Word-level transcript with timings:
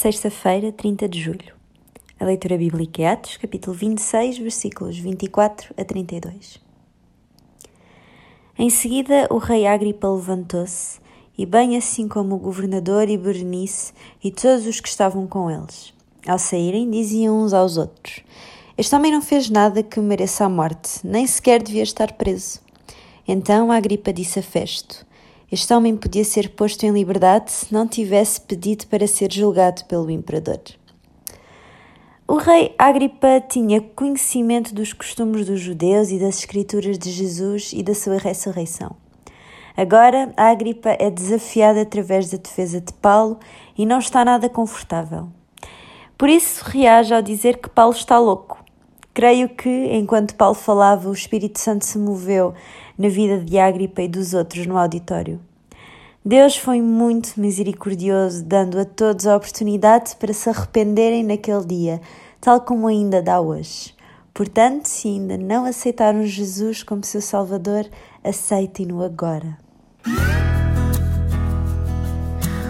Sexta-feira, 0.00 0.70
30 0.70 1.08
de 1.08 1.20
julho. 1.20 1.56
A 2.20 2.24
leitura 2.24 2.56
bíblica 2.56 3.02
é 3.02 3.08
Atos, 3.08 3.36
capítulo 3.36 3.76
26, 3.76 4.38
versículos 4.38 4.96
24 4.96 5.74
a 5.76 5.84
32. 5.84 6.60
Em 8.56 8.70
seguida, 8.70 9.26
o 9.28 9.38
rei 9.38 9.66
Agripa 9.66 10.08
levantou-se, 10.08 11.00
e 11.36 11.44
bem 11.44 11.76
assim 11.76 12.06
como 12.06 12.36
o 12.36 12.38
governador 12.38 13.08
e 13.08 13.18
Berenice 13.18 13.92
e 14.22 14.30
todos 14.30 14.68
os 14.68 14.78
que 14.78 14.88
estavam 14.88 15.26
com 15.26 15.50
eles. 15.50 15.92
Ao 16.28 16.38
saírem, 16.38 16.88
diziam 16.88 17.42
uns 17.42 17.52
aos 17.52 17.76
outros: 17.76 18.20
Este 18.76 18.94
homem 18.94 19.10
não 19.10 19.20
fez 19.20 19.50
nada 19.50 19.82
que 19.82 19.98
mereça 19.98 20.44
a 20.44 20.48
morte, 20.48 21.00
nem 21.02 21.26
sequer 21.26 21.60
devia 21.60 21.82
estar 21.82 22.12
preso. 22.12 22.60
Então 23.26 23.72
Agripa 23.72 24.12
disse 24.12 24.38
a 24.38 24.42
Festo: 24.44 25.04
este 25.50 25.72
homem 25.72 25.96
podia 25.96 26.24
ser 26.24 26.50
posto 26.50 26.84
em 26.84 26.90
liberdade 26.90 27.50
se 27.50 27.72
não 27.72 27.88
tivesse 27.88 28.40
pedido 28.40 28.86
para 28.86 29.06
ser 29.06 29.32
julgado 29.32 29.84
pelo 29.86 30.10
imperador. 30.10 30.60
O 32.26 32.36
rei 32.36 32.74
Agripa 32.76 33.40
tinha 33.40 33.80
conhecimento 33.80 34.74
dos 34.74 34.92
costumes 34.92 35.46
dos 35.46 35.60
judeus 35.60 36.10
e 36.10 36.18
das 36.18 36.40
escrituras 36.40 36.98
de 36.98 37.10
Jesus 37.10 37.72
e 37.72 37.82
da 37.82 37.94
sua 37.94 38.18
ressurreição. 38.18 38.94
Agora, 39.74 40.30
a 40.36 40.50
Agripa 40.50 40.90
é 40.98 41.10
desafiada 41.10 41.80
através 41.80 42.30
da 42.30 42.36
defesa 42.36 42.82
de 42.82 42.92
Paulo 42.92 43.38
e 43.78 43.86
não 43.86 44.00
está 44.00 44.22
nada 44.26 44.48
confortável. 44.50 45.28
Por 46.18 46.28
isso, 46.28 46.64
reage 46.66 47.14
ao 47.14 47.22
dizer 47.22 47.56
que 47.56 47.70
Paulo 47.70 47.94
está 47.94 48.18
louco. 48.18 48.62
Creio 49.18 49.48
que, 49.48 49.68
enquanto 49.68 50.36
Paulo 50.36 50.54
falava, 50.54 51.08
o 51.08 51.12
Espírito 51.12 51.58
Santo 51.58 51.84
se 51.84 51.98
moveu 51.98 52.54
na 52.96 53.08
vida 53.08 53.40
de 53.40 53.58
Agripa 53.58 54.00
e 54.00 54.06
dos 54.06 54.32
outros 54.32 54.64
no 54.64 54.78
auditório. 54.78 55.40
Deus 56.24 56.56
foi 56.56 56.80
muito 56.80 57.32
misericordioso, 57.36 58.44
dando 58.44 58.78
a 58.78 58.84
todos 58.84 59.26
a 59.26 59.34
oportunidade 59.34 60.14
para 60.14 60.32
se 60.32 60.48
arrependerem 60.48 61.24
naquele 61.24 61.66
dia, 61.66 62.00
tal 62.40 62.60
como 62.60 62.86
ainda 62.86 63.20
dá 63.20 63.40
hoje. 63.40 63.92
Portanto, 64.32 64.86
se 64.86 65.08
ainda 65.08 65.36
não 65.36 65.64
aceitaram 65.64 66.24
Jesus 66.24 66.84
como 66.84 67.02
seu 67.02 67.20
Salvador, 67.20 67.86
aceitem-no 68.22 69.02
agora. 69.02 69.58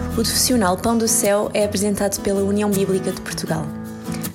O 0.09 0.15
profissional 0.15 0.75
Pão 0.77 0.97
do 0.97 1.07
Céu 1.07 1.51
é 1.53 1.63
apresentado 1.63 2.19
pela 2.23 2.41
União 2.41 2.71
Bíblica 2.71 3.11
de 3.11 3.21
Portugal. 3.21 3.67